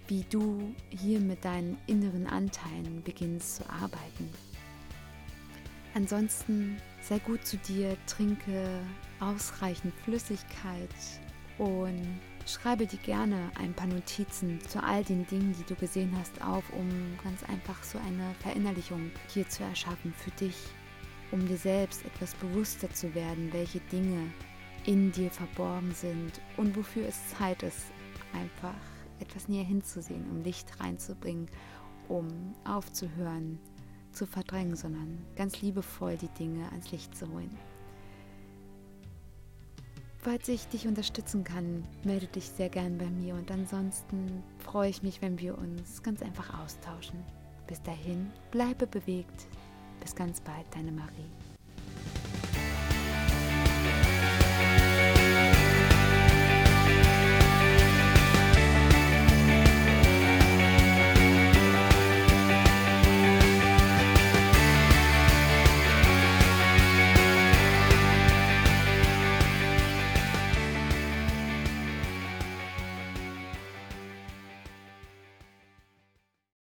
wie 0.08 0.24
du 0.30 0.74
hier 0.90 1.20
mit 1.20 1.44
deinen 1.44 1.78
inneren 1.88 2.28
Anteilen 2.28 3.02
beginnst 3.04 3.58
zu 3.58 3.70
arbeiten. 3.70 4.30
ansonsten 5.94 6.78
sei 7.02 7.20
gut 7.20 7.46
zu 7.46 7.58
dir, 7.58 7.96
trinke 8.08 8.82
ausreichend 9.20 9.94
Flüssigkeit 10.04 10.90
und 11.58 12.20
schreibe 12.46 12.86
dir 12.86 13.00
gerne 13.00 13.50
ein 13.56 13.74
paar 13.74 13.88
Notizen 13.88 14.60
zu 14.68 14.84
all 14.84 15.04
den 15.04 15.26
Dingen, 15.28 15.56
die 15.58 15.64
du 15.64 15.76
gesehen 15.80 16.12
hast, 16.20 16.42
auf, 16.42 16.64
um 16.74 16.90
ganz 17.24 17.44
einfach 17.44 17.82
so 17.84 17.98
eine 18.00 18.36
Verinnerlichung 18.42 19.12
hier 19.34 19.48
zu 19.48 19.64
erschaffen 19.64 20.14
für 20.14 20.32
dich, 20.32 20.58
um 21.32 21.48
dir 21.48 21.58
selbst 21.58 22.06
etwas 22.06 22.34
bewusster 22.36 22.92
zu 22.92 23.14
werden, 23.16 23.52
welche 23.54 23.80
Dinge 23.92 24.32
in 24.86 25.12
dir 25.12 25.32
verborgen 25.32 25.94
sind 25.94 26.34
und 26.58 26.76
wofür 26.76 27.08
es 27.08 27.30
Zeit 27.30 27.64
ist, 27.64 27.86
einfach 28.34 28.76
etwas 29.20 29.48
näher 29.48 29.64
hinzusehen, 29.64 30.30
um 30.30 30.42
Licht 30.42 30.80
reinzubringen, 30.80 31.48
um 32.08 32.28
aufzuhören, 32.64 33.60
zu 34.12 34.26
verdrängen, 34.26 34.76
sondern 34.76 35.18
ganz 35.36 35.62
liebevoll 35.62 36.18
die 36.18 36.30
Dinge 36.30 36.70
ans 36.72 36.92
Licht 36.92 37.16
zu 37.18 37.30
holen. 37.32 37.56
Falls 40.18 40.48
ich 40.48 40.68
dich 40.70 40.88
unterstützen 40.88 41.44
kann, 41.44 41.84
melde 42.04 42.26
dich 42.26 42.50
sehr 42.50 42.70
gern 42.70 42.98
bei 42.98 43.06
mir 43.06 43.36
und 43.36 43.52
ansonsten 43.52 44.42
freue 44.58 44.90
ich 44.90 45.04
mich, 45.04 45.22
wenn 45.22 45.40
wir 45.40 45.56
uns 45.56 46.02
ganz 46.02 46.24
einfach 46.24 46.64
austauschen. 46.64 47.24
Bis 47.68 47.82
dahin, 47.84 48.32
bleibe 48.50 48.88
bewegt. 48.88 49.48
Bis 50.00 50.16
ganz 50.16 50.42
bald, 50.42 50.66
deine 50.74 50.92
Marie. 50.92 51.45